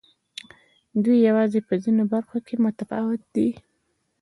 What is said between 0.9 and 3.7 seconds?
دوی یوازې په ځینو برخو کې متفاوت دي.